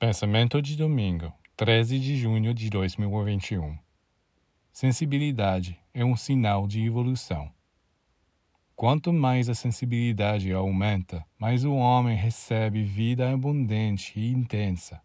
Pensamento 0.00 0.62
de 0.62 0.76
domingo, 0.76 1.32
13 1.56 1.98
de 1.98 2.16
junho 2.16 2.54
de 2.54 2.70
2021. 2.70 3.76
Sensibilidade 4.72 5.76
é 5.92 6.04
um 6.04 6.14
sinal 6.14 6.68
de 6.68 6.86
evolução. 6.86 7.52
Quanto 8.76 9.12
mais 9.12 9.48
a 9.48 9.56
sensibilidade 9.56 10.52
aumenta, 10.52 11.26
mais 11.36 11.64
o 11.64 11.74
homem 11.74 12.16
recebe 12.16 12.84
vida 12.84 13.28
abundante 13.28 14.12
e 14.20 14.30
intensa. 14.30 15.02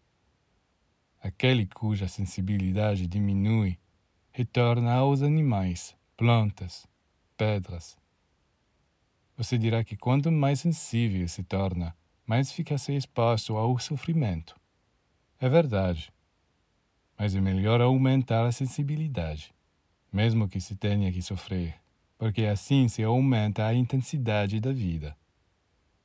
Aquele 1.20 1.66
cuja 1.66 2.06
sensibilidade 2.06 3.08
diminui 3.08 3.76
retorna 4.30 4.94
aos 4.94 5.22
animais, 5.22 5.96
plantas, 6.16 6.86
pedras. 7.36 7.98
Você 9.36 9.58
dirá 9.58 9.82
que 9.82 9.96
quanto 9.96 10.30
mais 10.30 10.60
sensível 10.60 11.26
se 11.26 11.42
torna, 11.42 11.96
mais 12.24 12.52
fica 12.52 12.78
se 12.78 12.94
exposto 12.94 13.56
ao 13.56 13.76
sofrimento. 13.80 14.54
É 15.40 15.48
verdade. 15.48 16.12
Mas 17.18 17.34
é 17.34 17.40
melhor 17.40 17.80
aumentar 17.80 18.46
a 18.46 18.52
sensibilidade, 18.52 19.54
mesmo 20.12 20.48
que 20.48 20.60
se 20.60 20.76
tenha 20.76 21.12
que 21.12 21.22
sofrer, 21.22 21.74
porque 22.18 22.44
assim 22.44 22.88
se 22.88 23.02
aumenta 23.02 23.66
a 23.66 23.74
intensidade 23.74 24.60
da 24.60 24.72
vida. 24.72 25.16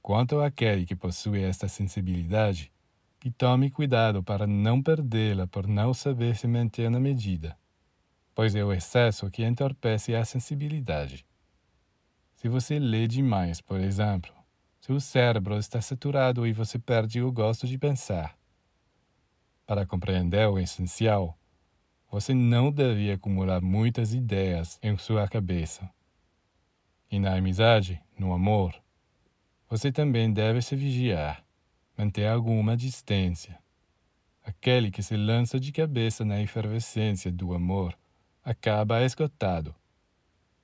Quanto 0.02 0.40
àquele 0.40 0.86
que 0.86 0.96
possui 0.96 1.44
esta 1.44 1.68
sensibilidade, 1.68 2.72
que 3.20 3.30
tome 3.30 3.70
cuidado 3.70 4.24
para 4.24 4.48
não 4.48 4.82
perdê-la 4.82 5.46
por 5.46 5.68
não 5.68 5.94
saber 5.94 6.36
se 6.36 6.48
manter 6.48 6.90
na 6.90 7.00
medida, 7.00 7.58
pois 8.34 8.56
é 8.56 8.64
o 8.64 8.72
excesso 8.72 9.30
que 9.30 9.44
entorpece 9.44 10.16
a 10.16 10.24
sensibilidade. 10.24 11.26
Se 12.38 12.48
você 12.48 12.80
lê 12.80 13.06
demais, 13.06 13.60
por 13.60 13.82
exemplo, 13.82 14.32
seu 14.80 14.98
cérebro 15.02 15.58
está 15.58 15.82
saturado 15.82 16.48
e 16.48 16.54
você 16.54 16.80
perde 16.80 17.22
o 17.22 17.32
gosto 17.32 17.68
de 17.68 17.78
pensar. 17.78 18.39
Para 19.70 19.86
compreender 19.86 20.48
o 20.48 20.58
essencial, 20.58 21.38
você 22.12 22.34
não 22.34 22.72
deve 22.72 23.12
acumular 23.12 23.62
muitas 23.62 24.16
ideias 24.16 24.80
em 24.82 24.98
sua 24.98 25.28
cabeça. 25.28 25.88
E 27.12 27.20
na 27.20 27.36
amizade, 27.36 28.02
no 28.18 28.34
amor, 28.34 28.74
você 29.70 29.92
também 29.92 30.34
deve 30.34 30.60
se 30.64 30.76
vigiar, 30.76 31.46
manter 31.96 32.26
alguma 32.26 32.76
distância. 32.76 33.60
Aquele 34.44 34.90
que 34.90 35.04
se 35.04 35.16
lança 35.16 35.60
de 35.60 35.72
cabeça 35.72 36.26
na 36.26 36.42
efervescência 36.42 37.32
do 37.32 37.54
amor 37.54 37.96
acaba 38.44 39.04
esgotado. 39.04 39.76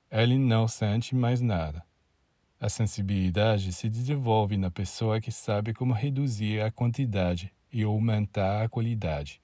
Ele 0.10 0.40
não 0.40 0.68
sente 0.68 1.14
mais 1.14 1.42
nada. 1.42 1.86
A 2.60 2.70
sensibilidade 2.70 3.72
se 3.72 3.88
desenvolve 3.88 4.58
na 4.58 4.72
pessoa 4.72 5.22
que 5.22 5.32
sabe 5.32 5.76
como 5.76 5.94
reduzir 5.94 6.60
a 6.62 6.72
quantidade 6.72 7.54
e 7.76 7.84
aumentar 7.84 8.64
a 8.64 8.70
qualidade. 8.70 9.42